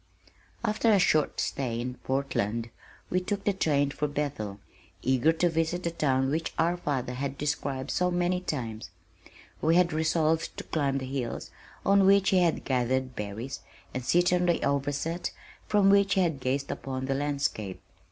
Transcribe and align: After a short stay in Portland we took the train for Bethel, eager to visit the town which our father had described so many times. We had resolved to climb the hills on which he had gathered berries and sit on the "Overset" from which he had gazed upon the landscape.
After 0.63 0.91
a 0.91 0.97
short 0.97 1.39
stay 1.39 1.79
in 1.79 1.93
Portland 2.03 2.71
we 3.11 3.19
took 3.19 3.43
the 3.43 3.53
train 3.53 3.91
for 3.91 4.07
Bethel, 4.07 4.59
eager 5.03 5.31
to 5.33 5.47
visit 5.47 5.83
the 5.83 5.91
town 5.91 6.31
which 6.31 6.53
our 6.57 6.75
father 6.75 7.13
had 7.13 7.37
described 7.37 7.91
so 7.91 8.09
many 8.09 8.41
times. 8.41 8.89
We 9.61 9.75
had 9.75 9.93
resolved 9.93 10.57
to 10.57 10.63
climb 10.63 10.97
the 10.97 11.05
hills 11.05 11.51
on 11.85 12.07
which 12.07 12.29
he 12.31 12.39
had 12.41 12.65
gathered 12.65 13.15
berries 13.15 13.59
and 13.93 14.03
sit 14.03 14.33
on 14.33 14.47
the 14.47 14.63
"Overset" 14.65 15.29
from 15.67 15.91
which 15.91 16.15
he 16.15 16.21
had 16.21 16.39
gazed 16.39 16.71
upon 16.71 17.05
the 17.05 17.13
landscape. 17.13 17.79